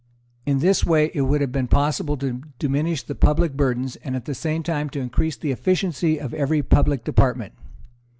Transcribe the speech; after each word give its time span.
In 0.47 0.57
this 0.61 0.83
way 0.83 1.11
it 1.13 1.21
would 1.21 1.41
have 1.41 1.51
been 1.51 1.67
possible 1.67 2.17
to 2.17 2.41
diminish 2.57 3.03
the 3.03 3.13
public 3.13 3.53
burdens, 3.55 3.97
and 3.97 4.15
at 4.15 4.25
the 4.25 4.33
same 4.33 4.63
time 4.63 4.89
to 4.89 4.99
increase 4.99 5.37
the 5.37 5.51
efficiency 5.51 6.17
of 6.19 6.33
every 6.33 6.63
public 6.63 7.03
department. 7.03 7.53